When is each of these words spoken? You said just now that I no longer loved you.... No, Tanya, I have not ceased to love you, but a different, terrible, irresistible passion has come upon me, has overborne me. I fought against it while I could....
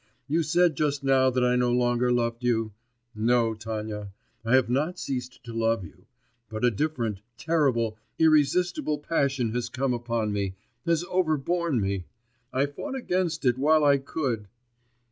You 0.27 0.41
said 0.41 0.75
just 0.75 1.03
now 1.03 1.29
that 1.29 1.43
I 1.43 1.55
no 1.55 1.71
longer 1.71 2.11
loved 2.11 2.43
you.... 2.43 2.73
No, 3.13 3.53
Tanya, 3.53 4.13
I 4.43 4.55
have 4.55 4.67
not 4.67 4.97
ceased 4.97 5.43
to 5.43 5.53
love 5.53 5.83
you, 5.85 6.07
but 6.49 6.65
a 6.65 6.71
different, 6.71 7.19
terrible, 7.37 7.97
irresistible 8.17 8.97
passion 8.97 9.51
has 9.53 9.69
come 9.69 9.93
upon 9.93 10.33
me, 10.33 10.55
has 10.87 11.05
overborne 11.07 11.79
me. 11.79 12.05
I 12.51 12.65
fought 12.65 12.95
against 12.95 13.45
it 13.45 13.59
while 13.59 13.83
I 13.83 13.99
could.... 13.99 14.47